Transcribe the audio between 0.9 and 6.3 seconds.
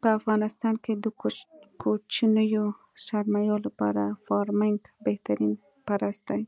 د کوچنیو سرمایو لپاره فارمنګ بهترین پرست